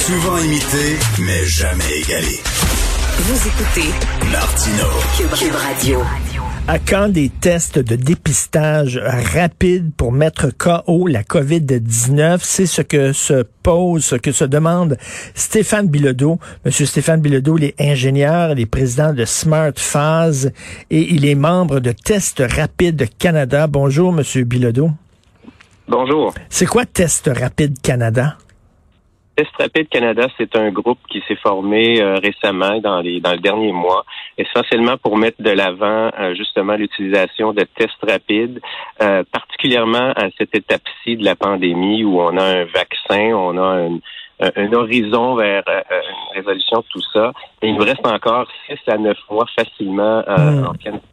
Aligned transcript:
Souvent 0.00 0.38
imité, 0.38 0.96
mais 1.18 1.44
jamais 1.44 1.84
égalé. 2.02 2.40
Vous 3.18 3.48
écoutez 3.48 3.90
Martino. 4.32 4.86
Cube, 5.14 5.30
Cube 5.38 5.54
Radio. 5.54 6.00
À 6.66 6.78
quand 6.78 7.10
des 7.10 7.28
tests 7.28 7.78
de 7.78 7.96
dépistage 7.96 8.98
rapides 9.04 9.92
pour 9.94 10.10
mettre 10.12 10.48
KO 10.56 11.06
la 11.06 11.22
COVID-19? 11.22 12.38
C'est 12.40 12.64
ce 12.64 12.80
que 12.80 13.12
se 13.12 13.44
pose, 13.62 14.02
ce 14.02 14.16
que 14.16 14.32
se 14.32 14.44
demande 14.44 14.96
Stéphane 15.34 15.88
Bilodeau. 15.88 16.38
Monsieur 16.64 16.86
Stéphane 16.86 17.20
Bilodeau, 17.20 17.58
il 17.58 17.64
est 17.64 17.74
ingénieur, 17.78 18.52
il 18.52 18.60
est 18.60 18.66
président 18.66 19.12
de 19.12 19.26
Smart 19.26 19.72
Phase 19.76 20.50
et 20.90 21.12
il 21.12 21.26
est 21.26 21.34
membre 21.34 21.78
de 21.78 21.92
Test 21.92 22.42
Rapide 22.56 23.06
Canada. 23.18 23.66
Bonjour, 23.66 24.12
Monsieur 24.12 24.44
Bilodeau. 24.44 24.92
Bonjour. 25.86 26.32
C'est 26.48 26.66
quoi 26.66 26.86
Test 26.86 27.30
Rapide 27.38 27.82
Canada? 27.82 28.38
Test 29.40 29.56
Rapide 29.58 29.88
Canada, 29.88 30.26
c'est 30.36 30.54
un 30.54 30.70
groupe 30.70 30.98
qui 31.08 31.22
s'est 31.26 31.36
formé 31.36 31.98
euh, 32.02 32.16
récemment 32.16 32.78
dans 32.80 33.00
les 33.00 33.20
dans 33.20 33.32
le 33.32 33.38
dernier 33.38 33.72
mois, 33.72 34.04
essentiellement 34.36 34.98
pour 34.98 35.16
mettre 35.16 35.42
de 35.42 35.48
l'avant 35.48 36.10
euh, 36.18 36.34
justement 36.34 36.74
l'utilisation 36.74 37.54
de 37.54 37.62
tests 37.74 38.04
rapides, 38.06 38.60
euh, 39.00 39.22
particulièrement 39.32 40.12
à 40.14 40.26
cette 40.36 40.54
étape-ci 40.54 41.16
de 41.16 41.24
la 41.24 41.36
pandémie 41.36 42.04
où 42.04 42.20
on 42.20 42.36
a 42.36 42.44
un 42.44 42.64
vaccin, 42.66 43.32
on 43.34 43.56
a 43.56 43.78
un, 43.80 43.98
un 44.56 44.72
horizon 44.74 45.36
vers 45.36 45.62
une 45.66 46.36
résolution 46.36 46.80
de 46.80 46.86
tout 46.90 47.02
ça. 47.10 47.32
Et 47.62 47.68
il 47.68 47.76
nous 47.76 47.84
reste 47.84 48.06
encore 48.06 48.46
six 48.66 48.78
à 48.88 48.98
neuf 48.98 49.16
mois 49.30 49.46
facilement 49.56 50.22
Hmm. 50.28 50.66
en 50.66 50.74
Canada. 50.74 51.09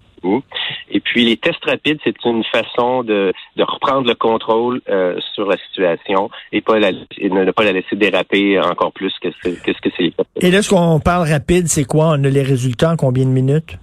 Et 0.90 1.00
puis 1.00 1.26
les 1.26 1.38
tests 1.38 1.64
rapides, 1.66 2.00
c'est 2.04 2.16
une 2.26 2.44
façon 2.44 3.04
de, 3.04 3.34
de 3.56 3.64
reprendre 3.64 4.08
le 4.08 4.16
contrôle 4.16 4.82
euh, 4.90 5.20
sur 5.34 5.48
la 5.48 5.58
situation 5.58 6.30
et 6.52 6.62
pas 6.62 6.80
la, 6.80 6.90
et 7.18 7.30
ne 7.30 7.52
pas 7.52 7.64
la 7.64 7.74
laisser 7.74 7.96
déraper 7.96 8.60
encore 8.60 8.92
plus 8.92 9.14
que 9.22 9.30
ce 9.32 9.50
que, 9.50 9.72
que 9.72 9.90
c'est. 9.98 10.14
Et 10.42 10.52
là, 10.52 10.62
ce 10.62 10.70
qu'on 10.70 11.00
parle 11.00 11.30
rapide, 11.30 11.68
c'est 11.68 11.86
quoi? 11.86 12.08
On 12.10 12.24
a 12.24 12.30
les 12.30 12.44
résultats 12.44 12.92
en 12.92 12.96
combien 12.96 13.26
de 13.26 13.32
minutes? 13.32 13.78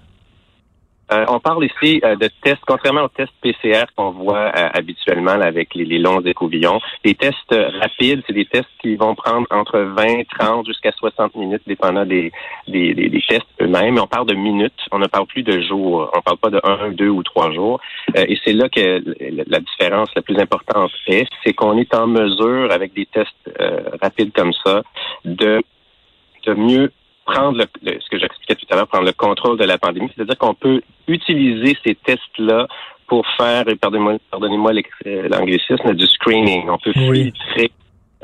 Euh, 1.13 1.25
on 1.29 1.39
parle 1.39 1.65
ici 1.65 2.01
euh, 2.03 2.17
de 2.17 2.31
tests, 2.43 2.63
contrairement 2.67 3.03
aux 3.03 3.09
tests 3.09 3.33
PCR 3.43 3.85
qu'on 3.95 4.11
voit 4.11 4.53
euh, 4.57 4.69
habituellement 4.73 5.33
avec 5.33 5.75
les, 5.75 5.85
les 5.85 5.99
longs 5.99 6.21
écouvillons. 6.23 6.81
Les 7.05 7.15
tests 7.15 7.55
rapides, 7.81 8.23
c'est 8.27 8.33
des 8.33 8.47
tests 8.47 8.69
qui 8.81 8.97
vont 8.97 9.15
prendre 9.15 9.47
entre 9.51 9.81
20, 9.81 10.25
30 10.39 10.67
jusqu'à 10.67 10.93
60 10.93 11.35
minutes, 11.37 11.63
dépendant 11.67 12.07
des, 12.07 12.33
des, 12.69 13.23
tests 13.29 13.47
eux-mêmes. 13.61 13.99
On 13.99 14.07
parle 14.07 14.27
de 14.27 14.35
minutes, 14.35 14.73
on 14.93 14.99
ne 14.99 15.07
parle 15.07 15.27
plus 15.27 15.43
de 15.43 15.61
jours. 15.61 16.11
On 16.17 16.23
parle 16.23 16.39
pas 16.39 16.51
de 16.51 16.61
un, 16.65 16.91
deux 16.91 17.11
ou 17.11 17.23
trois 17.23 17.53
jours. 17.53 17.81
Euh, 18.17 18.25
et 18.27 18.39
c'est 18.45 18.55
là 18.55 18.69
que 18.69 19.05
la 19.47 19.61
différence 19.61 20.09
la 20.17 20.23
plus 20.23 20.39
importante 20.39 20.91
est, 21.07 21.27
c'est 21.45 21.53
qu'on 21.53 21.77
est 21.77 21.95
en 21.95 22.07
mesure, 22.07 22.73
avec 22.73 22.95
des 22.95 23.07
tests 23.07 23.31
rapides 24.01 24.33
comme 24.33 24.53
ça, 24.65 24.83
de, 25.25 25.63
de 26.47 26.55
mieux 26.55 26.91
prendre 27.25 27.59
le, 27.59 27.65
le- 27.83 28.01
ce 28.01 28.09
que 28.11 28.19
j'expliquais 28.19 28.55
tout 28.57 28.67
à 28.71 28.77
l'heure, 28.77 28.89
prendre 28.89 29.07
le 29.07 29.13
contrôle 29.13 29.59
de 29.59 29.65
la 29.65 29.79
pandémie. 29.79 30.11
C'est-à-dire 30.15 30.39
qu'on 30.39 30.55
peut 30.55 30.81
utiliser 31.09 31.77
ces 31.85 31.95
tests-là 31.95 32.67
pour 33.07 33.27
faire, 33.37 33.69
et 33.69 33.77
pardonnez-moi 33.77 34.15
pardonnez-moi 34.31 34.73
euh, 35.07 35.29
l'anglicisme, 35.29 35.93
du 35.95 36.07
screening. 36.07 36.69
On 36.69 36.79
peut 36.79 36.93
Oui. 36.97 37.33
filtrer 37.33 37.71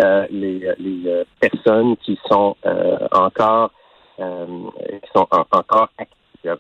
euh, 0.03 0.27
les, 0.31 0.61
les 0.79 1.09
euh, 1.09 1.25
personnes 1.41 1.97
qui 1.99 2.19
sont 2.31 2.57
euh, 2.65 2.97
encore 3.13 3.71
euh, 4.21 4.47
qui 5.03 5.11
sont 5.15 5.27
en- 5.31 5.47
encore 5.59 5.89
actifs, 5.99 6.17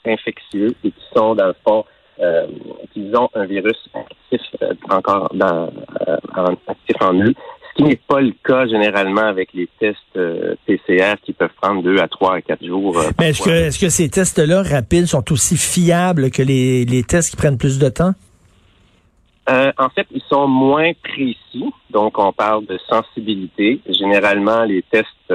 infectieux 0.06 0.74
et 0.84 0.90
qui 0.90 1.04
sont 1.14 1.34
dans 1.34 1.46
le 1.46 1.54
fond 1.66 1.84
euh, 2.20 2.46
qui 2.92 3.10
ont 3.16 3.30
un 3.34 3.46
virus 3.46 3.78
actif 3.94 4.42
euh, 4.62 4.74
encore 4.90 5.30
dans, 5.34 5.70
euh, 6.06 6.16
en- 6.36 6.54
actif 6.66 6.96
en 7.00 7.14
eux, 7.14 7.34
qui 7.80 7.88
n'est 7.88 7.96
pas 7.96 8.20
le 8.20 8.32
cas 8.44 8.66
généralement 8.66 9.22
avec 9.22 9.52
les 9.54 9.68
tests 9.78 9.98
euh, 10.16 10.54
PCR 10.66 11.14
qui 11.24 11.32
peuvent 11.32 11.48
prendre 11.60 11.82
deux 11.82 11.98
à 11.98 12.08
trois 12.08 12.36
à 12.36 12.40
quatre 12.42 12.64
jours. 12.64 12.98
euh, 12.98 13.10
Mais 13.18 13.30
est-ce 13.30 13.38
que, 13.38 13.44
parfois. 13.44 13.66
est-ce 13.66 13.78
que 13.78 13.88
ces 13.88 14.08
tests-là 14.08 14.62
rapides 14.62 15.06
sont 15.06 15.32
aussi 15.32 15.56
fiables 15.56 16.30
que 16.30 16.42
les, 16.42 16.84
les 16.84 17.02
tests 17.02 17.30
qui 17.30 17.36
prennent 17.36 17.58
plus 17.58 17.78
de 17.78 17.88
temps? 17.88 18.12
Euh, 19.48 19.72
en 19.78 19.88
fait, 19.88 20.06
ils 20.12 20.22
sont 20.28 20.46
moins 20.46 20.92
précis. 21.02 21.64
Donc, 21.90 22.18
on 22.18 22.32
parle 22.32 22.66
de 22.66 22.78
sensibilité. 22.88 23.80
Généralement, 23.88 24.64
les 24.64 24.82
tests 24.90 25.32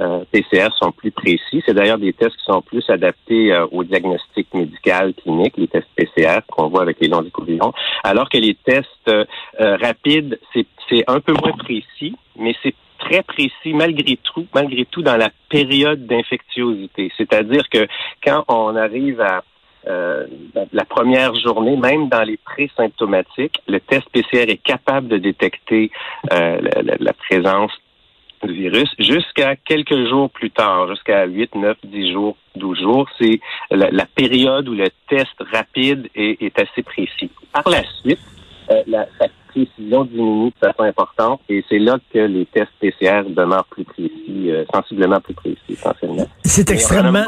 euh, 0.00 0.24
PCR 0.30 0.68
sont 0.80 0.92
plus 0.92 1.10
précis. 1.10 1.62
C'est 1.66 1.74
d'ailleurs 1.74 1.98
des 1.98 2.12
tests 2.12 2.36
qui 2.36 2.44
sont 2.44 2.62
plus 2.62 2.88
adaptés 2.88 3.52
euh, 3.52 3.66
au 3.72 3.84
diagnostic 3.84 4.52
médical 4.54 5.14
clinique, 5.14 5.54
les 5.56 5.68
tests 5.68 5.88
PCR 5.96 6.40
qu'on 6.50 6.68
voit 6.68 6.82
avec 6.82 6.98
les 7.00 7.08
longs 7.08 7.22
écouvillons. 7.24 7.72
Alors 8.04 8.28
que 8.28 8.38
les 8.38 8.54
tests 8.54 8.86
euh, 9.08 9.24
euh, 9.60 9.76
rapides, 9.76 10.38
c'est 10.54 11.04
un 11.06 11.20
peu 11.20 11.32
moins 11.32 11.52
précis, 11.52 12.14
mais 12.38 12.54
c'est 12.62 12.74
très 12.98 13.22
précis 13.22 13.72
malgré 13.74 14.16
tout, 14.16 14.46
malgré 14.54 14.84
tout 14.84 15.02
dans 15.02 15.16
la 15.16 15.30
période 15.48 16.06
d'infectiosité. 16.06 17.12
C'est-à-dire 17.16 17.68
que 17.68 17.86
quand 18.24 18.44
on 18.48 18.74
arrive 18.76 19.20
à 19.20 19.42
euh, 19.86 20.26
la 20.72 20.84
première 20.84 21.34
journée, 21.36 21.76
même 21.76 22.08
dans 22.08 22.22
les 22.22 22.36
pré-symptomatiques, 22.36 23.60
le 23.68 23.80
test 23.80 24.08
PCR 24.10 24.50
est 24.50 24.62
capable 24.62 25.08
de 25.08 25.18
détecter 25.18 25.90
euh, 26.32 26.60
la- 26.82 26.96
la 26.98 27.12
présence 27.12 27.72
du 28.46 28.54
virus 28.54 28.88
jusqu'à 28.98 29.56
quelques 29.56 30.08
jours 30.08 30.30
plus 30.30 30.50
tard, 30.50 30.88
jusqu'à 30.88 31.26
8, 31.26 31.54
9, 31.54 31.76
10 31.84 32.12
jours, 32.12 32.36
12 32.56 32.80
jours. 32.80 33.08
C'est 33.18 33.40
la, 33.70 33.90
la 33.90 34.06
période 34.06 34.68
où 34.68 34.74
le 34.74 34.88
test 35.08 35.34
rapide 35.52 36.08
est, 36.14 36.42
est 36.42 36.58
assez 36.58 36.82
précis. 36.82 37.30
Par 37.52 37.68
la 37.68 37.82
suite, 38.00 38.20
euh, 38.70 38.82
la, 38.86 39.06
sa 39.18 39.26
précision 39.48 40.04
diminue 40.04 40.50
de 40.50 40.66
façon 40.66 40.82
importante 40.82 41.40
et 41.48 41.64
c'est 41.68 41.78
là 41.78 41.98
que 42.12 42.18
les 42.18 42.46
tests 42.46 42.70
PCR 42.80 43.22
demeurent 43.28 43.64
plus 43.70 43.84
précis, 43.84 44.50
euh, 44.50 44.64
sensiblement 44.72 45.20
plus 45.20 45.34
précis, 45.34 45.58
essentiellement. 45.70 46.26
C'est 46.44 46.70
extrêmement. 46.70 47.24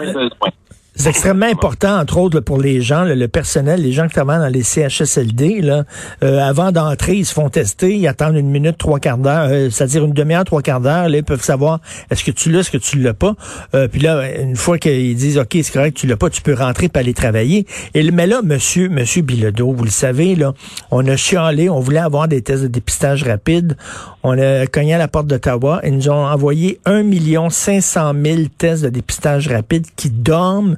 C'est 0.94 1.08
extrêmement 1.10 1.46
important, 1.46 1.98
entre 1.98 2.18
autres, 2.18 2.40
pour 2.40 2.58
les 2.60 2.82
gens, 2.82 3.04
le 3.04 3.28
personnel, 3.28 3.80
les 3.82 3.92
gens 3.92 4.06
qui 4.06 4.14
travaillent 4.14 4.40
dans 4.40 4.48
les 4.48 4.62
CHSLD. 4.62 5.60
Là, 5.62 5.84
euh, 6.22 6.38
avant 6.40 6.72
d'entrer, 6.72 7.14
ils 7.16 7.24
se 7.24 7.32
font 7.32 7.48
tester, 7.48 7.96
ils 7.96 8.06
attendent 8.06 8.36
une 8.36 8.50
minute, 8.50 8.76
trois 8.76 8.98
quarts 9.00 9.18
d'heure, 9.18 9.48
euh, 9.50 9.70
c'est-à-dire 9.70 10.04
une 10.04 10.12
demi-heure, 10.12 10.44
trois 10.44 10.62
quarts 10.62 10.80
d'heure. 10.80 11.08
Là, 11.08 11.16
ils 11.18 11.24
peuvent 11.24 11.42
savoir 11.42 11.80
est-ce 12.10 12.24
que 12.24 12.30
tu 12.30 12.50
l'as, 12.50 12.60
est-ce 12.60 12.70
que 12.70 12.76
tu 12.76 12.98
l'as 12.98 13.14
pas? 13.14 13.34
Euh, 13.74 13.88
puis 13.88 14.00
là, 14.00 14.30
une 14.40 14.56
fois 14.56 14.78
qu'ils 14.78 15.14
disent 15.16 15.38
OK, 15.38 15.50
c'est 15.62 15.72
correct, 15.72 15.96
tu 15.96 16.06
l'as 16.06 16.16
pas, 16.16 16.28
tu 16.28 16.42
peux 16.42 16.54
rentrer 16.54 16.90
et 16.94 16.98
aller 16.98 17.14
travailler. 17.14 17.66
Et, 17.94 18.02
le- 18.02 18.12
mais 18.12 18.26
là, 18.26 18.42
monsieur, 18.42 18.88
monsieur 18.88 19.22
Bilodeau, 19.22 19.72
vous 19.72 19.84
le 19.84 19.90
savez, 19.90 20.34
là, 20.34 20.52
on 20.90 21.06
a 21.06 21.16
chialé, 21.16 21.70
on 21.70 21.80
voulait 21.80 22.00
avoir 22.00 22.28
des 22.28 22.42
tests 22.42 22.62
de 22.62 22.68
dépistage 22.68 23.22
rapide. 23.22 23.76
On 24.22 24.38
a 24.38 24.66
cogné 24.66 24.94
à 24.94 24.98
la 24.98 25.08
porte 25.08 25.28
d'Ottawa. 25.28 25.80
Ils 25.84 25.94
nous 25.96 26.08
ont 26.10 26.26
envoyé 26.26 26.78
1 26.84 27.02
500 27.48 28.12
000 28.22 28.36
tests 28.58 28.82
de 28.82 28.90
dépistage 28.90 29.48
rapide 29.48 29.86
qui 29.96 30.10
dorment 30.10 30.76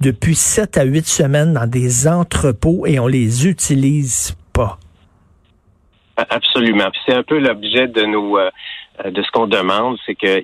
depuis 0.00 0.34
7 0.34 0.78
à 0.78 0.84
8 0.84 1.06
semaines 1.06 1.54
dans 1.54 1.66
des 1.66 2.06
entrepôts 2.08 2.86
et 2.86 2.98
on 2.98 3.06
les 3.06 3.46
utilise 3.46 4.36
pas. 4.52 4.78
Absolument. 6.16 6.90
C'est 7.04 7.14
un 7.14 7.24
peu 7.24 7.38
l'objet 7.38 7.88
de 7.88 8.02
nos 8.02 8.38
euh, 9.04 9.10
de 9.10 9.22
ce 9.22 9.30
qu'on 9.32 9.48
demande, 9.48 9.96
c'est 10.06 10.14
que 10.14 10.42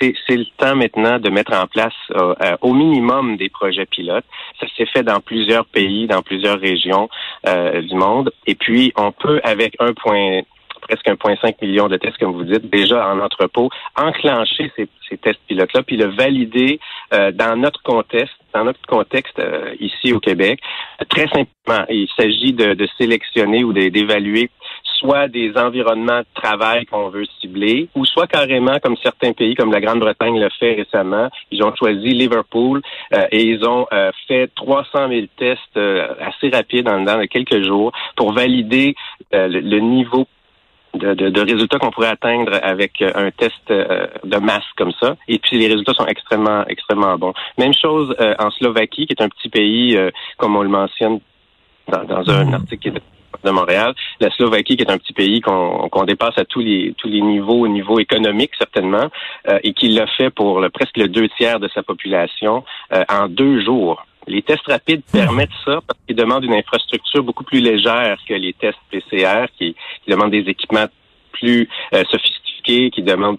c'est 0.00 0.36
le 0.36 0.44
temps 0.58 0.76
maintenant 0.76 1.18
de 1.18 1.30
mettre 1.30 1.54
en 1.54 1.66
place 1.66 1.94
euh, 2.10 2.34
euh, 2.42 2.56
au 2.60 2.74
minimum 2.74 3.38
des 3.38 3.48
projets 3.48 3.86
pilotes. 3.86 4.26
Ça 4.60 4.66
s'est 4.76 4.86
fait 4.86 5.02
dans 5.02 5.20
plusieurs 5.20 5.64
pays, 5.64 6.06
dans 6.06 6.22
plusieurs 6.22 6.60
régions 6.60 7.08
du 7.44 7.94
monde. 7.94 8.32
Et 8.46 8.54
puis 8.54 8.92
on 8.96 9.12
peut 9.12 9.40
avec 9.44 9.76
un 9.78 9.94
point 9.94 10.40
presque 10.80 11.06
1,5 11.06 11.54
million 11.62 11.88
de 11.88 11.96
tests, 11.96 12.18
comme 12.18 12.32
vous 12.32 12.44
dites, 12.44 12.70
déjà 12.70 13.08
en 13.08 13.20
entrepôt, 13.20 13.70
enclencher 13.96 14.70
ces, 14.76 14.88
ces 15.08 15.18
tests 15.18 15.40
pilotes-là, 15.46 15.82
puis 15.82 15.96
le 15.96 16.06
valider 16.06 16.80
euh, 17.12 17.32
dans 17.32 17.56
notre 17.56 17.82
contexte, 17.82 18.34
dans 18.54 18.64
notre 18.64 18.80
contexte 18.86 19.38
euh, 19.38 19.74
ici 19.80 20.12
au 20.12 20.20
Québec. 20.20 20.60
Très 21.08 21.26
simplement, 21.28 21.84
il 21.88 22.08
s'agit 22.16 22.52
de, 22.52 22.74
de 22.74 22.88
sélectionner 22.98 23.64
ou 23.64 23.72
d'évaluer 23.72 24.50
soit 24.98 25.28
des 25.28 25.52
environnements 25.56 26.20
de 26.20 26.26
travail 26.34 26.86
qu'on 26.86 27.08
veut 27.08 27.26
cibler, 27.40 27.88
ou 27.94 28.04
soit 28.04 28.26
carrément, 28.26 28.78
comme 28.82 28.96
certains 29.02 29.32
pays, 29.32 29.54
comme 29.54 29.72
la 29.72 29.80
Grande-Bretagne 29.80 30.38
l'a 30.38 30.50
fait 30.50 30.74
récemment, 30.74 31.28
ils 31.50 31.62
ont 31.62 31.74
choisi 31.76 32.08
Liverpool 32.08 32.82
euh, 33.12 33.26
et 33.30 33.42
ils 33.44 33.64
ont 33.66 33.86
euh, 33.92 34.10
fait 34.26 34.50
300 34.54 35.08
000 35.08 35.26
tests 35.36 35.60
euh, 35.76 36.14
assez 36.20 36.48
rapides 36.48 36.86
de 36.86 37.26
quelques 37.26 37.64
jours 37.64 37.92
pour 38.16 38.32
valider 38.32 38.94
euh, 39.34 39.48
le, 39.48 39.60
le 39.60 39.78
niveau 39.80 40.26
de, 40.96 41.14
de, 41.14 41.28
de 41.30 41.40
résultats 41.40 41.78
qu'on 41.78 41.90
pourrait 41.90 42.08
atteindre 42.08 42.58
avec 42.62 43.00
euh, 43.02 43.10
un 43.14 43.30
test 43.30 43.54
euh, 43.70 44.06
de 44.24 44.36
masse 44.38 44.64
comme 44.76 44.92
ça. 45.00 45.16
Et 45.28 45.38
puis 45.38 45.58
les 45.58 45.68
résultats 45.68 45.94
sont 45.94 46.06
extrêmement, 46.06 46.64
extrêmement 46.66 47.16
bons. 47.18 47.34
Même 47.58 47.74
chose 47.74 48.14
euh, 48.20 48.34
en 48.38 48.50
Slovaquie, 48.50 49.06
qui 49.06 49.12
est 49.12 49.22
un 49.22 49.28
petit 49.28 49.48
pays, 49.48 49.98
comme 50.38 50.56
on 50.56 50.62
le 50.62 50.68
mentionne 50.68 51.20
dans, 51.88 52.04
dans 52.04 52.30
un 52.30 52.44
Mhm. 52.44 52.54
article 52.54 52.82
qui 52.82 52.88
est 52.88 53.00
de 53.44 53.50
Montréal. 53.50 53.94
La 54.20 54.30
Slovaquie, 54.30 54.76
qui 54.76 54.82
est 54.82 54.90
un 54.90 54.98
petit 54.98 55.12
pays 55.12 55.40
qu'on 55.40 56.04
dépasse 56.06 56.38
à 56.38 56.44
tous 56.44 56.60
les 56.60 56.94
tous 56.98 57.08
les 57.08 57.20
niveaux, 57.20 57.60
au 57.60 57.68
niveau 57.68 57.98
économique 57.98 58.52
certainement, 58.58 59.08
euh, 59.48 59.58
et 59.62 59.72
qui 59.72 59.88
l'a 59.88 60.06
fait 60.06 60.30
pour 60.30 60.60
le, 60.60 60.70
presque 60.70 60.96
le 60.96 61.08
deux 61.08 61.28
tiers 61.36 61.60
de 61.60 61.68
sa 61.68 61.82
population 61.82 62.64
euh, 62.92 63.04
en 63.08 63.28
deux 63.28 63.60
jours. 63.62 64.04
Les 64.26 64.42
tests 64.42 64.66
rapides 64.66 65.02
permettent 65.12 65.50
ça 65.64 65.80
parce 65.86 65.98
qu'ils 66.06 66.16
demandent 66.16 66.44
une 66.44 66.54
infrastructure 66.54 67.22
beaucoup 67.22 67.44
plus 67.44 67.60
légère 67.60 68.18
que 68.28 68.34
les 68.34 68.52
tests 68.52 68.78
PCR, 68.90 69.46
qui, 69.56 69.74
qui 70.04 70.10
demandent 70.10 70.32
des 70.32 70.48
équipements 70.48 70.86
plus 71.32 71.68
euh, 71.94 72.02
sophistiqués, 72.10 72.90
qui 72.90 73.02
demandent 73.02 73.38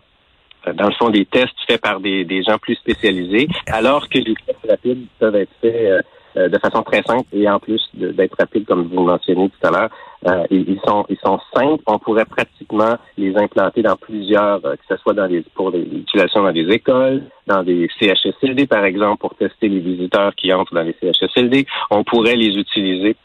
dans 0.73 0.87
le 0.87 0.93
fond, 0.93 1.09
des 1.09 1.25
tests 1.25 1.55
faits 1.65 1.81
par 1.81 1.99
des, 1.99 2.25
des 2.25 2.43
gens 2.43 2.57
plus 2.57 2.75
spécialisés, 2.75 3.47
alors 3.67 4.09
que 4.09 4.17
les 4.17 4.33
tests 4.45 4.65
rapides 4.67 5.05
peuvent 5.19 5.35
être 5.35 5.51
faits 5.61 6.05
euh, 6.37 6.49
de 6.49 6.57
façon 6.59 6.83
très 6.83 7.01
simple 7.03 7.25
et 7.33 7.49
en 7.49 7.59
plus 7.59 7.81
d'être 7.93 8.35
rapide, 8.37 8.65
comme 8.65 8.83
vous 8.83 8.97
le 8.97 9.05
mentionnez 9.05 9.49
tout 9.49 9.67
à 9.67 9.71
l'heure, 9.71 9.89
euh, 10.27 10.45
ils, 10.51 10.79
sont 10.85 11.05
ils 11.09 11.17
sont 11.17 11.39
simples. 11.55 11.83
On 11.87 11.97
pourrait 11.97 12.25
pratiquement 12.25 12.97
les 13.17 13.35
implanter 13.37 13.81
dans 13.81 13.95
plusieurs, 13.95 14.63
euh, 14.65 14.75
que 14.75 14.83
ce 14.87 14.97
soit 14.97 15.13
dans 15.13 15.25
les 15.25 15.41
pour 15.55 15.71
l'utilisation 15.71 16.43
dans 16.43 16.51
des 16.51 16.69
écoles, 16.69 17.23
dans 17.47 17.63
des 17.63 17.89
CHSLD 17.99 18.67
par 18.67 18.85
exemple, 18.85 19.19
pour 19.19 19.35
tester 19.35 19.67
les 19.67 19.79
visiteurs 19.79 20.35
qui 20.35 20.53
entrent 20.53 20.75
dans 20.75 20.83
les 20.83 20.95
CHSLD. 21.01 21.65
On 21.89 22.03
pourrait 22.03 22.35
les 22.35 22.57
utiliser 22.57 23.15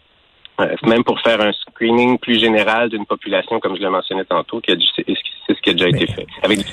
même 0.85 1.03
pour 1.03 1.19
faire 1.20 1.41
un 1.41 1.53
screening 1.53 2.19
plus 2.19 2.38
général 2.38 2.88
d'une 2.88 3.06
population, 3.06 3.59
comme 3.59 3.75
je 3.75 3.81
l'ai 3.81 3.88
mentionné 3.88 4.25
tantôt, 4.25 4.61
qui 4.61 4.73
c'est 4.94 5.05
ce 5.49 5.61
qui 5.61 5.70
a 5.70 5.73
déjà 5.73 5.88
été 5.88 6.06
fait 6.06 6.26
avec 6.43 6.59
du 6.59 6.64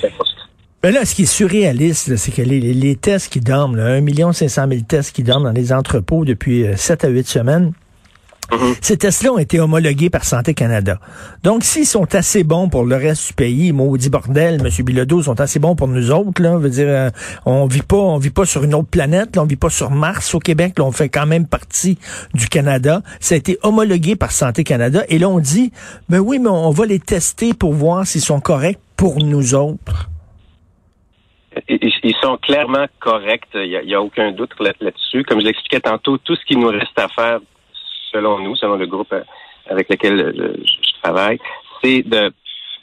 ben 0.82 0.94
là, 0.94 1.04
ce 1.04 1.14
qui 1.14 1.22
est 1.22 1.26
surréaliste, 1.26 2.16
c'est 2.16 2.32
que 2.32 2.40
les, 2.40 2.96
tests 2.96 3.30
qui 3.30 3.40
dorment, 3.40 3.76
là, 3.76 4.00
1 4.00 4.32
500 4.32 4.66
000 4.66 4.80
tests 4.88 5.12
qui 5.14 5.22
dorment 5.22 5.44
dans 5.44 5.52
les 5.52 5.74
entrepôts 5.74 6.24
depuis 6.24 6.64
7 6.74 7.04
euh, 7.04 7.08
à 7.08 7.10
8 7.10 7.28
semaines, 7.28 7.72
mm-hmm. 8.50 8.74
Ces 8.80 8.96
tests-là 8.96 9.32
ont 9.32 9.38
été 9.38 9.60
homologués 9.60 10.08
par 10.08 10.24
Santé 10.24 10.54
Canada. 10.54 10.98
Donc, 11.42 11.64
s'ils 11.64 11.86
sont 11.86 12.14
assez 12.14 12.44
bons 12.44 12.70
pour 12.70 12.84
le 12.84 12.96
reste 12.96 13.26
du 13.26 13.32
pays, 13.34 13.72
maudit 13.72 14.08
bordel, 14.08 14.62
M. 14.64 14.84
Bilodeau, 14.84 15.22
sont 15.22 15.38
assez 15.38 15.58
bons 15.58 15.76
pour 15.76 15.86
nous 15.86 16.10
autres, 16.12 16.40
là, 16.40 16.56
veut 16.56 16.70
dire, 16.70 16.88
euh, 16.88 17.10
on 17.44 17.66
vit 17.66 17.82
pas, 17.82 17.98
on 17.98 18.16
vit 18.16 18.30
pas 18.30 18.46
sur 18.46 18.64
une 18.64 18.74
autre 18.74 18.88
planète, 18.88 19.36
là, 19.36 19.42
on 19.42 19.46
vit 19.46 19.56
pas 19.56 19.68
sur 19.68 19.90
Mars 19.90 20.34
au 20.34 20.38
Québec, 20.38 20.78
là, 20.78 20.84
on 20.84 20.92
fait 20.92 21.10
quand 21.10 21.26
même 21.26 21.46
partie 21.46 21.98
du 22.32 22.48
Canada. 22.48 23.02
Ça 23.20 23.34
a 23.34 23.38
été 23.38 23.58
homologué 23.62 24.16
par 24.16 24.32
Santé 24.32 24.64
Canada. 24.64 25.04
Et 25.10 25.18
là, 25.18 25.28
on 25.28 25.40
dit, 25.40 25.72
ben 26.08 26.20
oui, 26.20 26.38
mais 26.38 26.48
on 26.48 26.70
va 26.70 26.86
les 26.86 27.00
tester 27.00 27.52
pour 27.52 27.74
voir 27.74 28.06
s'ils 28.06 28.22
sont 28.22 28.40
corrects 28.40 28.78
pour 28.96 29.22
nous 29.22 29.54
autres 29.54 29.89
ils 31.70 32.16
sont 32.20 32.36
clairement 32.38 32.86
corrects. 32.98 33.48
Il 33.54 33.82
n'y 33.84 33.94
a, 33.94 34.02
aucun 34.02 34.32
doute 34.32 34.52
là-dessus. 34.58 35.24
Comme 35.24 35.40
je 35.40 35.46
l'expliquais 35.46 35.80
tantôt, 35.80 36.18
tout 36.18 36.34
ce 36.34 36.44
qui 36.44 36.56
nous 36.56 36.68
reste 36.68 36.98
à 36.98 37.08
faire, 37.08 37.40
selon 38.12 38.38
nous, 38.40 38.56
selon 38.56 38.76
le 38.76 38.86
groupe 38.86 39.12
euh, 39.12 39.22
avec 39.68 39.88
lequel 39.88 40.20
euh, 40.20 40.54
je 40.64 41.00
travaille, 41.02 41.38
c'est 41.82 42.02
de 42.02 42.32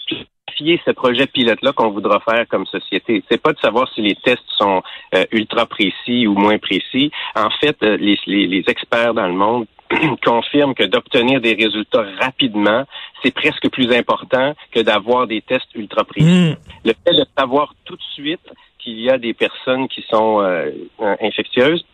planifier 0.08 0.82
ce 0.86 0.92
projet 0.92 1.28
pilote-là 1.28 1.74
qu'on 1.74 1.90
voudra 1.90 2.20
faire 2.22 2.48
comme 2.48 2.66
société. 2.66 3.24
C'est 3.30 3.42
pas 3.42 3.54
de 3.54 3.60
savoir 3.60 3.92
si 3.94 4.02
les 4.02 4.16
tests 4.16 4.50
sont 4.58 4.82
euh, 5.16 5.26
ultra 5.32 5.66
précis 5.66 6.26
ou 6.28 6.34
moins 6.34 6.58
précis. 6.58 7.12
En 7.36 7.50
fait, 7.50 7.82
les, 7.82 8.18
les 8.26 8.64
experts 8.68 9.14
dans 9.14 9.28
le 9.28 9.34
monde 9.34 9.68
confirment 10.26 10.74
que 10.74 10.84
d'obtenir 10.84 11.42
des 11.42 11.54
résultats 11.54 12.06
rapidement, 12.20 12.86
c'est 13.22 13.34
presque 13.34 13.70
plus 13.70 13.94
important 13.94 14.54
que 14.72 14.80
d'avoir 14.80 15.28
des 15.28 15.42
tests 15.42 15.74
ultra 15.76 16.04
précis. 16.04 16.52
Hmm. 16.52 16.56
Le 16.86 16.94
fait 17.04 17.16
de 17.16 17.26
savoir 17.38 17.74
tout 17.86 17.96
de 17.96 18.04
suite 18.14 18.50
qu'il 18.88 19.02
y 19.02 19.10
a 19.10 19.18
des 19.18 19.34
personnes 19.34 19.90
qui 19.90 20.06
sont 20.10 20.40
euh, 20.42 20.72
infectieuses 21.22 21.86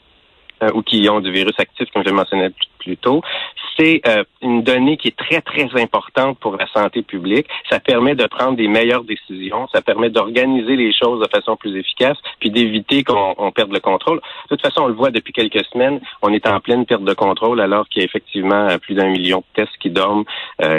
euh, 0.62 0.70
ou 0.76 0.84
qui 0.84 1.10
ont 1.10 1.22
du 1.22 1.32
virus 1.32 1.56
actif, 1.58 1.90
comme 1.92 2.04
je 2.06 2.14
mentionnais 2.14 2.52
plus 2.78 2.98
tôt, 2.98 3.24
c'est 3.76 4.02
euh, 4.08 4.24
une 4.44 4.62
donnée 4.62 4.98
qui 4.98 5.08
est 5.08 5.18
très, 5.18 5.42
très 5.42 5.68
importante 5.82 6.38
pour 6.38 6.56
la 6.56 6.68
santé 6.68 7.02
publique. 7.02 7.48
Ça 7.72 7.80
permet 7.80 8.14
de 8.14 8.28
prendre 8.28 8.56
des 8.56 8.68
meilleures 8.68 9.06
décisions, 9.06 9.68
ça 9.74 9.82
permet 9.82 10.12
d'organiser 10.12 10.76
les 10.76 10.94
choses 10.94 11.20
de 11.20 11.28
façon 11.36 11.56
plus 11.56 11.76
efficace, 11.76 12.18
puis 12.40 12.52
d'éviter 12.52 13.04
qu'on 13.04 13.52
perde 13.52 13.74
le 13.74 13.80
contrôle. 13.80 14.18
De 14.18 14.56
toute 14.56 14.62
façon, 14.62 14.84
on 14.84 14.88
le 14.88 14.94
voit 14.94 15.10
depuis 15.10 15.34
quelques 15.34 15.66
semaines, 15.74 16.00
on 16.22 16.32
est 16.32 16.46
en 16.46 16.60
pleine 16.60 16.86
perte 16.86 17.04
de 17.04 17.16
contrôle 17.16 17.60
alors 17.60 17.90
qu'il 17.90 18.04
y 18.04 18.04
a 18.04 18.06
effectivement 18.06 18.68
plus 18.80 18.94
d'un 18.94 19.10
million 19.10 19.40
de 19.40 19.64
tests 19.64 19.78
qui 19.80 19.90
dorment, 19.90 20.26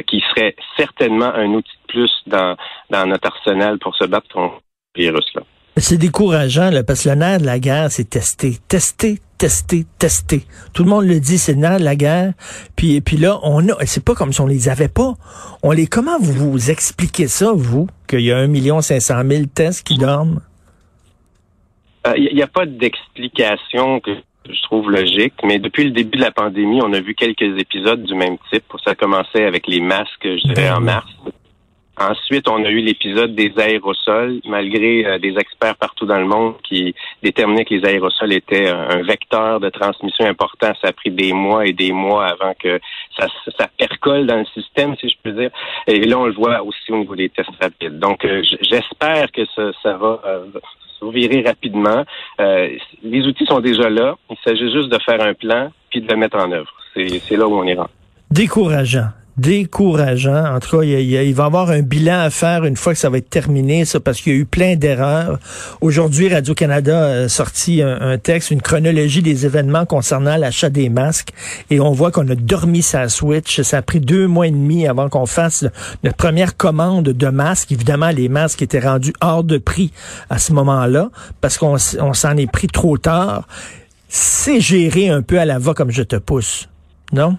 qui 0.06 0.22
serait 0.31 0.55
certainement 0.76 1.32
un 1.34 1.52
outil 1.55 1.76
de 1.88 1.93
plus 1.93 2.12
dans, 2.28 2.55
dans 2.90 3.06
notre 3.06 3.26
arsenal 3.26 3.81
pour 3.81 3.96
se 3.96 4.05
battre 4.05 4.28
contre 4.28 4.60
le 4.94 5.02
virus-là. 5.02 5.43
C'est 5.76 5.98
décourageant, 5.98 6.70
là, 6.70 6.84
parce 6.84 7.02
que 7.02 7.08
le 7.08 7.16
nerf 7.16 7.40
de 7.40 7.46
la 7.46 7.58
guerre, 7.58 7.90
c'est 7.90 8.08
tester, 8.08 8.58
tester, 8.68 9.18
tester, 9.38 9.86
tester. 9.98 10.44
Tout 10.72 10.84
le 10.84 10.90
monde 10.90 11.04
le 11.04 11.18
dit, 11.18 11.36
c'est 11.36 11.54
le 11.54 11.58
nerf 11.58 11.78
de 11.80 11.84
la 11.84 11.96
guerre. 11.96 12.32
Puis, 12.76 13.00
puis 13.00 13.16
là, 13.16 13.40
on 13.42 13.68
a, 13.68 13.84
c'est 13.84 14.04
pas 14.04 14.14
comme 14.14 14.32
si 14.32 14.40
on 14.40 14.46
les 14.46 14.68
avait 14.68 14.88
pas. 14.88 15.14
On 15.64 15.72
les, 15.72 15.88
comment 15.88 16.18
vous 16.20 16.52
vous 16.52 16.70
expliquez 16.70 17.26
ça, 17.26 17.52
vous, 17.52 17.88
qu'il 18.06 18.20
y 18.20 18.30
a 18.30 18.38
un 18.38 18.46
million 18.46 18.80
cinq 18.82 19.00
cent 19.00 19.24
mille 19.24 19.48
tests 19.48 19.84
qui 19.84 19.98
dorment? 19.98 20.40
Il 22.16 22.28
euh, 22.28 22.34
n'y 22.34 22.42
a 22.42 22.46
pas 22.46 22.66
d'explication 22.66 23.98
que 23.98 24.12
je 24.48 24.62
trouve 24.62 24.90
logique, 24.90 25.34
mais 25.42 25.58
depuis 25.58 25.84
le 25.84 25.90
début 25.90 26.18
de 26.18 26.22
la 26.22 26.30
pandémie, 26.30 26.80
on 26.82 26.92
a 26.92 27.00
vu 27.00 27.16
quelques 27.16 27.58
épisodes 27.58 28.02
du 28.04 28.14
même 28.14 28.36
type. 28.52 28.64
Ça 28.84 28.94
commençait 28.94 29.44
avec 29.44 29.66
les 29.66 29.80
masques, 29.80 30.22
je 30.22 30.52
dirais, 30.52 30.70
en 30.70 30.76
ben 30.76 30.84
mars 30.84 31.10
Ensuite, 31.99 32.49
on 32.49 32.64
a 32.64 32.70
eu 32.70 32.81
l'épisode 32.81 33.35
des 33.35 33.52
aérosols, 33.56 34.41
malgré 34.46 35.06
euh, 35.06 35.19
des 35.19 35.37
experts 35.38 35.76
partout 35.76 36.06
dans 36.06 36.19
le 36.19 36.26
monde 36.26 36.55
qui 36.62 36.94
déterminaient 37.23 37.64
que 37.64 37.75
les 37.75 37.87
aérosols 37.87 38.32
étaient 38.32 38.69
un, 38.69 39.02
vecteur 39.02 39.61
de 39.61 39.69
transmission 39.69 40.26
important. 40.26 40.73
Ça 40.82 40.88
a 40.88 40.93
pris 40.93 41.11
des 41.11 41.32
mois 41.32 41.67
et 41.67 41.73
des 41.73 41.93
mois 41.93 42.26
avant 42.26 42.55
que 42.58 42.81
ça, 43.19 43.26
ça 43.56 43.69
percole 43.79 44.26
dans 44.26 44.38
le 44.38 44.46
système, 44.46 44.96
si 44.96 45.08
je 45.08 45.14
peux 45.23 45.32
dire. 45.32 45.50
Et 45.87 46.00
là, 46.00 46.19
on 46.19 46.26
le 46.26 46.32
voit 46.32 46.62
aussi 46.62 46.91
au 46.91 46.99
niveau 46.99 47.14
des 47.14 47.29
tests 47.29 47.50
rapides. 47.61 47.99
Donc, 47.99 48.25
euh, 48.25 48.43
j'espère 48.61 49.31
que 49.31 49.44
ça, 49.55 49.70
ça 49.82 49.96
va 49.96 50.20
euh, 50.26 50.46
virer 51.11 51.43
rapidement. 51.43 52.05
Euh, 52.41 52.70
les 53.02 53.26
outils 53.26 53.46
sont 53.46 53.61
déjà 53.61 53.88
là. 53.88 54.17
Il 54.31 54.37
s'agit 54.44 54.73
juste 54.73 54.88
de 54.88 54.99
faire 55.05 55.20
un 55.20 55.35
plan 55.35 55.70
puis 55.91 56.00
de 56.00 56.08
le 56.08 56.17
mettre 56.17 56.38
en 56.38 56.50
œuvre. 56.50 56.73
C'est 56.94 57.37
là 57.37 57.46
où 57.46 57.55
on 57.55 57.64
ira. 57.64 57.88
Décourageant 58.31 59.08
décourageant. 59.36 60.54
En 60.54 60.60
tout 60.60 60.78
cas, 60.78 60.84
il, 60.84 61.34
va 61.34 61.42
y 61.42 61.46
avoir 61.46 61.70
un 61.70 61.82
bilan 61.82 62.20
à 62.20 62.31
faire 62.31 62.64
une 62.64 62.76
fois 62.76 62.92
que 62.92 62.98
ça 62.98 63.10
va 63.10 63.19
être 63.19 63.31
terminé, 63.31 63.84
ça, 63.84 64.00
parce 64.00 64.20
qu'il 64.20 64.32
y 64.32 64.36
a 64.36 64.38
eu 64.38 64.44
plein 64.44 64.76
d'erreurs. 64.76 65.38
Aujourd'hui, 65.81 66.32
Radio-Canada 66.32 67.25
a 67.25 67.28
sorti 67.28 67.82
un, 67.82 68.16
texte, 68.19 68.50
une 68.50 68.62
chronologie 68.62 69.22
des 69.22 69.46
événements 69.46 69.86
concernant 69.86 70.36
l'achat 70.36 70.70
des 70.70 70.88
masques, 70.88 71.31
et 71.70 71.81
on 71.81 71.92
voit 71.92 72.10
qu'on 72.10 72.28
a 72.28 72.34
dormi 72.34 72.82
sa 72.82 73.08
switch. 73.08 73.60
Ça 73.62 73.78
a 73.78 73.82
pris 73.82 74.00
deux 74.00 74.26
mois 74.26 74.46
et 74.46 74.52
demi 74.52 74.86
avant 74.86 75.08
qu'on 75.08 75.26
fasse 75.26 75.64
notre 76.04 76.16
première 76.16 76.56
commande 76.56 77.04
de 77.04 77.28
masques. 77.28 77.72
Évidemment, 77.72 78.10
les 78.10 78.28
masques 78.28 78.62
étaient 78.62 78.81
rendus 78.81 79.14
hors 79.20 79.44
de 79.44 79.58
prix 79.58 79.92
à 80.31 80.38
ce 80.38 80.52
moment-là, 80.52 81.10
parce 81.40 81.58
qu'on 81.58 81.78
s'en 81.78 82.36
est 82.36 82.50
pris 82.50 82.69
trop 82.69 82.98
tard. 82.98 83.48
C'est 84.08 84.60
géré 84.60 85.08
un 85.08 85.22
peu 85.22 85.40
à 85.40 85.44
la 85.44 85.58
va 85.58 85.75
comme 85.75 85.90
je 85.90 86.02
te 86.02 86.16
pousse, 86.16 86.69
non? 87.12 87.36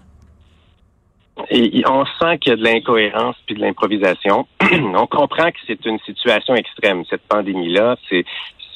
On 1.52 2.06
sent 2.06 2.38
qu'il 2.40 2.52
y 2.52 2.54
a 2.54 2.56
de 2.56 2.64
l'incohérence 2.64 3.36
puis 3.46 3.56
de 3.56 3.62
l'improvisation. 3.62 4.48
on 4.62 5.08
comprend 5.08 5.52
que 5.52 5.58
c'est 5.68 5.86
une 5.86 6.00
situation 6.00 6.56
extrême. 6.56 7.04
Cette 7.10 7.24
pandémie-là, 7.28 7.98
c'est 8.10 8.26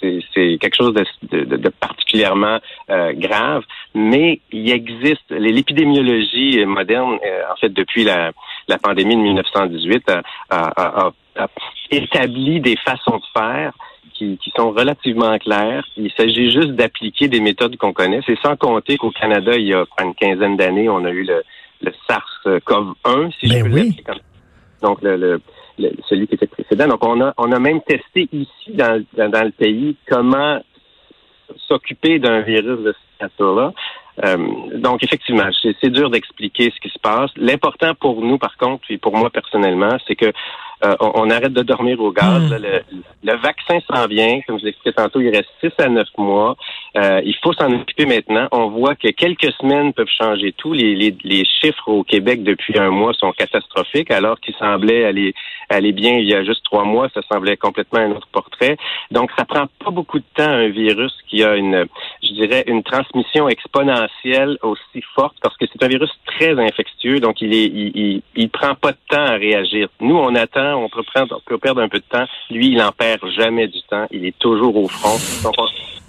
c'est 0.02 0.58
quelque 0.60 0.76
chose 0.76 0.94
de, 0.94 1.44
de, 1.44 1.58
de 1.58 1.70
particulièrement 1.70 2.60
euh, 2.90 3.14
grave, 3.14 3.64
mais 3.94 4.40
il 4.52 4.72
existe 4.72 5.30
l'épidémiologie 5.30 6.64
moderne, 6.66 7.20
euh, 7.26 7.42
en 7.52 7.56
fait, 7.58 7.70
depuis 7.70 8.04
la, 8.04 8.32
la 8.68 8.78
pandémie 8.78 9.16
de 9.16 9.22
1918, 9.22 10.10
a, 10.10 10.22
a, 10.50 11.12
a, 11.38 11.48
établi 11.92 12.60
des 12.60 12.78
façons 12.78 13.18
de 13.18 13.40
faire 13.40 13.74
qui, 14.14 14.38
qui, 14.38 14.52
sont 14.56 14.72
relativement 14.72 15.38
claires. 15.38 15.86
Il 15.98 16.12
s'agit 16.12 16.52
juste 16.52 16.72
d'appliquer 16.72 17.28
des 17.28 17.40
méthodes 17.40 17.78
qu'on 17.78 17.94
connaît. 17.94 18.22
C'est 18.26 18.40
sans 18.40 18.56
compter 18.56 18.98
qu'au 18.98 19.12
Canada, 19.12 19.54
il 19.56 19.68
y 19.68 19.74
a 19.74 19.86
une 20.02 20.14
quinzaine 20.16 20.58
d'années, 20.58 20.90
on 20.90 21.06
a 21.06 21.10
eu 21.10 21.24
le, 21.24 21.44
le 21.82 21.92
SARS-CoV-1, 22.08 23.32
si 23.40 23.48
je 23.48 23.54
ben 23.54 23.64
peux 23.64 23.74
oui. 23.74 24.04
comme 24.06 24.20
donc 24.82 25.02
le, 25.02 25.16
le, 25.18 25.42
celui 26.08 26.28
qui 26.28 26.36
était 26.36 26.48
précédent. 26.48 26.88
Donc 26.88 27.04
on 27.04 27.22
a 27.22 27.34
on 27.38 27.52
a 27.52 27.60
même 27.60 27.82
testé 27.82 28.28
ici 28.32 28.72
dans, 28.74 29.04
dans, 29.16 29.46
le 29.46 29.52
pays 29.52 29.96
comment 30.08 30.62
s'occuper 31.68 32.20
d'un 32.20 32.42
virus 32.42 32.80
de 32.80 32.94
cette 32.94 33.22
nature-là. 33.22 33.74
Euh, 34.26 34.78
donc 34.78 35.04
effectivement, 35.04 35.50
c'est 35.62 35.90
dur 35.90 36.10
d'expliquer 36.10 36.72
ce 36.76 36.80
qui 36.82 36.90
se 36.90 37.00
passe. 37.00 37.32
L'important 37.38 37.94
pour 37.96 38.22
nous, 38.22 38.38
par 38.38 38.58
contre, 38.58 38.84
et 38.90 38.98
pour 38.98 39.16
moi 39.16 39.30
personnellement, 39.30 39.98
c'est 40.08 40.16
que 40.16 40.32
euh, 40.84 40.96
on, 41.02 41.30
arrête 41.30 41.52
de 41.52 41.62
dormir 41.64 42.00
au 42.00 42.12
gaz. 42.12 42.42
Hmm. 42.42 42.58
Le, 43.24 43.36
vaccin 43.38 43.80
s'en 43.92 44.08
vient, 44.08 44.40
comme 44.48 44.60
je 44.60 44.66
l'expliquais 44.66 44.96
tantôt, 44.96 45.20
il 45.20 45.30
reste 45.30 45.50
6 45.62 45.72
à 45.78 45.90
9 45.90 46.08
mois. 46.18 46.56
Euh, 46.98 47.22
il 47.26 47.36
faut 47.44 47.52
s'en 47.54 47.72
occuper 47.72 48.06
maintenant. 48.06 48.48
On 48.52 48.70
voit 48.70 48.96
que 48.96 49.10
quelques 49.10 49.52
semaines 49.60 49.94
peuvent 49.94 50.08
changer 50.08 50.54
tout. 50.54 50.74
Les, 50.74 50.96
les, 50.96 51.16
les 51.24 51.44
chiffres 51.46 51.88
au 51.88 52.04
Québec 52.04 52.44
depuis 52.44 52.80
un 52.80 52.92
mois 52.92 53.14
sont 53.14 53.32
catastrophiques, 53.34 54.10
alors 54.10 54.40
qu'ils 54.40 54.56
semblaient 54.56 55.04
aller, 55.04 55.34
aller 55.70 55.92
bien 55.92 56.14
il 56.14 56.26
y 56.26 56.34
a 56.34 56.44
juste 56.44 56.64
trois 56.64 56.86
mois. 56.86 57.10
Ça 57.14 57.22
semblait 57.30 57.58
complètement 57.58 58.00
un 58.00 58.12
autre 58.12 58.28
portrait. 58.32 58.78
Donc, 59.12 59.32
ça 59.38 59.44
prend 59.44 59.66
pas 59.84 59.92
beaucoup 59.92 60.20
de 60.20 60.26
temps 60.36 60.50
un 60.50 60.70
virus 60.70 61.14
qui 61.28 61.44
a 61.44 61.56
une, 61.56 61.88
je 62.24 62.34
dirais, 62.34 62.64
une 62.68 62.84
transmission 62.84 63.50
exponentielle 63.50 64.58
aussi 64.62 65.04
forte, 65.14 65.36
parce 65.42 65.58
que 65.58 65.66
c'est 65.72 65.84
un 65.84 65.90
virus 65.90 66.12
très 66.26 66.58
infectieux. 66.58 67.20
Donc, 67.20 67.42
il 67.42 67.54
est, 67.54 67.66
il, 67.66 67.92
il, 67.96 68.22
il 68.36 68.50
prend 68.50 68.76
pas 68.76 68.92
de 68.94 68.98
temps 69.10 69.26
à 69.26 69.34
réagir. 69.34 69.90
Nous, 70.00 70.16
on 70.16 70.34
attend 70.36 70.69
on 70.78 70.90
peut, 70.90 71.04
perdre 71.58 71.82
un 71.82 71.90
peu 71.90 72.00
de 72.00 72.04
temps. 72.10 72.26
Lui, 72.50 72.68
il 72.68 72.78
n'en 72.78 72.92
perd 72.92 73.22
jamais 73.32 73.68
du 73.68 73.82
temps. 73.84 74.08
Il 74.12 74.26
est 74.26 74.38
toujours 74.38 74.76
au 74.76 74.88
front. 74.88 75.18
On 75.58 75.66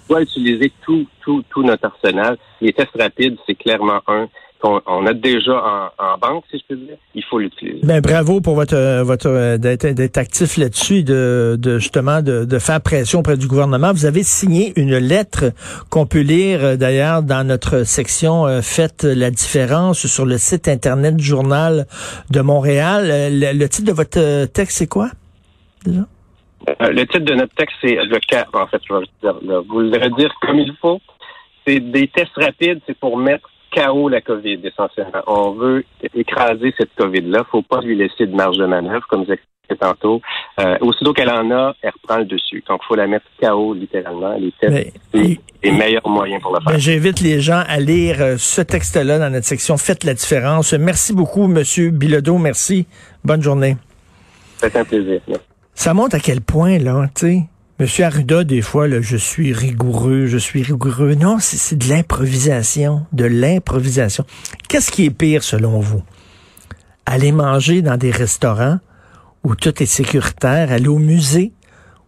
doit 0.07 0.21
utiliser 0.21 0.71
tout, 0.83 1.07
tout, 1.21 1.43
tout 1.49 1.63
notre 1.63 1.85
arsenal. 1.85 2.37
Les 2.59 2.73
tests 2.73 2.95
rapides, 2.97 3.37
c'est 3.45 3.55
clairement 3.55 4.01
un 4.07 4.27
qu'on 4.61 5.05
a 5.05 5.13
déjà 5.13 5.91
en, 5.97 6.17
banque, 6.19 6.43
si 6.51 6.59
je 6.59 6.63
peux 6.67 6.75
dire, 6.75 6.95
il 7.15 7.23
faut 7.23 7.39
l'utiliser. 7.39 7.79
Ben, 7.83 7.99
bravo 7.99 8.41
pour 8.41 8.55
votre 8.55 9.01
votre 9.01 9.57
d'être 9.57 10.17
actif 10.17 10.57
là-dessus, 10.57 11.03
de, 11.03 11.57
de 11.59 11.79
justement 11.79 12.21
de, 12.21 12.45
de, 12.45 12.59
faire 12.59 12.79
pression 12.81 13.19
auprès 13.19 13.37
du 13.37 13.47
gouvernement. 13.47 13.91
Vous 13.91 14.05
avez 14.05 14.23
signé 14.23 14.73
une 14.75 14.97
lettre 14.97 15.45
qu'on 15.89 16.05
peut 16.05 16.21
lire 16.21 16.63
euh, 16.63 16.75
d'ailleurs 16.75 17.23
dans 17.23 17.45
notre 17.45 17.83
section 17.83 18.45
euh, 18.45 18.61
Faites 18.61 19.03
la 19.03 19.31
différence 19.31 20.05
sur 20.05 20.25
le 20.25 20.37
site 20.37 20.67
internet 20.67 21.15
du 21.15 21.23
journal 21.23 21.85
de 22.29 22.41
Montréal. 22.41 23.07
Euh, 23.09 23.53
le, 23.53 23.67
titre 23.67 23.87
de 23.87 23.93
votre 23.93 24.45
texte, 24.45 24.77
c'est 24.77 24.87
quoi? 24.87 25.09
Déjà? 25.85 26.01
le 26.79 27.05
titre 27.05 27.25
de 27.25 27.33
notre 27.33 27.55
texte, 27.55 27.75
c'est 27.81 27.95
le 27.95 28.19
cas. 28.19 28.45
En 28.53 28.67
fait, 28.67 28.79
je 28.87 28.93
vais 28.93 29.57
vous 29.67 29.79
le 29.79 29.97
redire 29.97 30.31
comme 30.41 30.59
il 30.59 30.73
faut. 30.79 31.01
C'est 31.65 31.79
des 31.79 32.07
tests 32.07 32.35
rapides, 32.35 32.79
c'est 32.85 32.97
pour 32.97 33.17
mettre 33.17 33.50
KO 33.71 34.09
la 34.09 34.21
COVID, 34.21 34.59
essentiellement. 34.63 35.21
On 35.27 35.51
veut 35.51 35.83
écraser 36.13 36.73
cette 36.77 36.93
COVID-là. 36.97 37.45
faut 37.51 37.61
pas 37.61 37.81
lui 37.81 37.95
laisser 37.95 38.27
de 38.27 38.35
marge 38.35 38.57
de 38.57 38.65
manœuvre, 38.65 39.05
comme 39.07 39.23
vous 39.23 39.31
expliqué 39.31 39.75
tantôt. 39.79 40.21
Euh, 40.59 40.77
aussitôt 40.81 41.13
qu'elle 41.13 41.29
en 41.29 41.49
a, 41.51 41.73
elle 41.81 41.91
reprend 42.01 42.17
le 42.17 42.25
dessus. 42.25 42.63
Donc, 42.67 42.81
il 42.83 42.87
faut 42.87 42.95
la 42.95 43.07
mettre 43.07 43.25
KO, 43.41 43.73
littéralement. 43.73 44.35
Les 44.37 44.51
tests, 44.59 44.93
les 45.13 45.71
meilleurs 45.71 46.07
moyens 46.07 46.41
pour 46.41 46.53
le 46.53 46.59
faire. 46.61 46.79
J'invite 46.79 47.21
les 47.21 47.39
gens 47.39 47.63
à 47.67 47.79
lire 47.79 48.17
euh, 48.19 48.35
ce 48.37 48.61
texte-là 48.61 49.19
dans 49.19 49.29
notre 49.29 49.45
section 49.45 49.77
Faites 49.77 50.03
la 50.03 50.13
différence. 50.13 50.73
Merci 50.73 51.13
beaucoup, 51.13 51.47
Monsieur 51.47 51.91
Bilodeau. 51.91 52.37
Merci. 52.37 52.87
Bonne 53.23 53.41
journée. 53.41 53.77
C'est 54.57 54.75
un 54.75 54.83
plaisir. 54.83 55.21
Ça 55.73 55.93
montre 55.93 56.15
à 56.15 56.19
quel 56.19 56.41
point, 56.41 56.77
là, 56.77 57.07
tu 57.15 57.27
sais, 57.27 57.41
Monsieur 57.81 58.05
Arruda, 58.05 58.43
des 58.43 58.61
fois, 58.61 58.87
je 59.01 59.17
suis 59.17 59.53
rigoureux, 59.53 60.27
je 60.27 60.37
suis 60.37 60.61
rigoureux. 60.61 61.15
Non, 61.15 61.37
c'est 61.39 61.75
de 61.75 61.89
l'improvisation, 61.89 63.07
de 63.11 63.25
l'improvisation. 63.25 64.23
Qu'est-ce 64.69 64.91
qui 64.91 65.05
est 65.05 65.09
pire 65.09 65.41
selon 65.41 65.79
vous? 65.79 66.03
Aller 67.07 67.31
manger 67.31 67.81
dans 67.81 67.97
des 67.97 68.11
restaurants 68.11 68.77
où 69.43 69.55
tout 69.55 69.81
est 69.81 69.87
sécuritaire, 69.87 70.71
aller 70.71 70.89
au 70.89 70.99
musée 70.99 71.53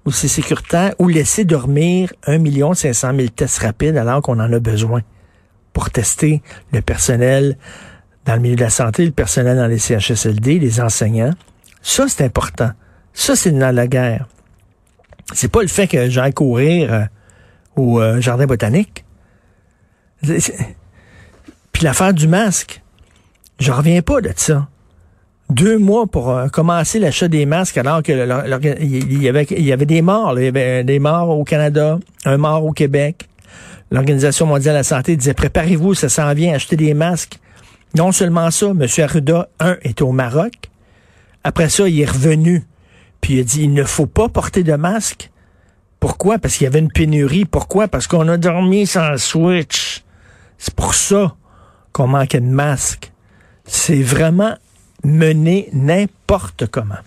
où 0.05 0.11
c'est 0.11 0.27
sécuritaire, 0.27 0.93
ou 0.99 1.07
laisser 1.07 1.43
dormir 1.43 2.13
un 2.27 2.37
million 2.37 2.75
cinq 2.75 2.93
cent 2.93 3.11
mille 3.11 3.31
tests 3.31 3.57
rapides 3.57 3.97
alors 3.97 4.21
qu'on 4.21 4.39
en 4.39 4.53
a 4.53 4.59
besoin 4.59 5.01
pour 5.73 5.89
tester 5.89 6.43
le 6.71 6.83
personnel 6.83 7.57
dans 8.25 8.35
le 8.35 8.41
milieu 8.41 8.57
de 8.57 8.61
la 8.61 8.69
santé, 8.69 9.05
le 9.05 9.11
personnel 9.11 9.57
dans 9.57 9.65
les 9.65 9.79
CHSLD, 9.79 10.59
les 10.59 10.81
enseignants. 10.81 11.33
Ça, 11.81 12.07
c'est 12.07 12.23
important. 12.23 12.69
Ça, 13.11 13.35
c'est 13.35 13.49
dans 13.49 13.73
la 13.73 13.87
guerre. 13.87 14.27
C'est 15.31 15.47
pas 15.47 15.61
le 15.61 15.67
fait 15.67 15.87
que 15.87 16.09
j'aille 16.09 16.33
courir 16.33 16.93
euh, 16.93 17.03
au 17.75 18.01
euh, 18.01 18.19
jardin 18.19 18.45
botanique. 18.45 19.05
Puis 20.21 21.83
l'affaire 21.83 22.13
du 22.13 22.27
masque, 22.27 22.81
je 23.59 23.71
reviens 23.71 24.01
pas 24.01 24.21
de 24.21 24.31
ça. 24.35 24.67
Deux 25.49 25.77
mois 25.77 26.07
pour 26.07 26.31
euh, 26.31 26.47
commencer 26.47 26.99
l'achat 26.99 27.27
des 27.27 27.45
masques 27.45 27.77
alors 27.77 28.01
que 28.01 28.11
il 28.81 29.21
y 29.21 29.27
avait 29.27 29.85
des 29.85 30.01
morts, 30.01 30.37
il 30.39 30.45
y 30.45 30.47
avait 30.47 30.83
des 30.83 30.99
morts 30.99 31.29
au 31.29 31.43
Canada, 31.43 31.99
un 32.25 32.37
mort 32.37 32.65
au 32.65 32.71
Québec. 32.71 33.27
L'Organisation 33.91 34.45
mondiale 34.45 34.73
de 34.73 34.79
la 34.79 34.83
santé 34.83 35.15
disait 35.15 35.33
préparez-vous, 35.33 35.93
ça 35.93 36.09
s'en 36.09 36.33
vient, 36.33 36.55
acheter 36.55 36.75
des 36.75 36.93
masques. 36.93 37.39
Non 37.95 38.11
seulement 38.11 38.49
ça, 38.49 38.67
M. 38.67 38.87
Arruda, 38.97 39.49
un, 39.59 39.77
est 39.83 40.01
au 40.01 40.11
Maroc. 40.11 40.53
Après 41.43 41.69
ça, 41.69 41.87
il 41.87 42.01
est 42.01 42.09
revenu 42.09 42.63
puis 43.23 43.35
il 43.35 43.39
a 43.39 43.43
dit, 43.43 43.63
il 43.63 43.73
ne 43.73 43.85
faut 43.85 44.05
pas 44.05 44.27
porter 44.27 44.63
de 44.63 44.75
masque. 44.75 45.31
Pourquoi? 46.01 46.39
Parce 46.39 46.57
qu'il 46.57 46.65
y 46.65 46.67
avait 46.67 46.79
une 46.79 46.91
pénurie. 46.91 47.45
Pourquoi? 47.45 47.87
Parce 47.87 48.05
qu'on 48.05 48.27
a 48.27 48.35
dormi 48.35 48.85
sans 48.85 49.17
switch. 49.17 50.03
C'est 50.57 50.75
pour 50.75 50.93
ça 50.93 51.33
qu'on 51.93 52.07
manquait 52.07 52.41
de 52.41 52.45
masque. 52.45 53.13
C'est 53.63 54.03
vraiment 54.03 54.57
mener 55.05 55.69
n'importe 55.71 56.67
comment. 56.67 56.97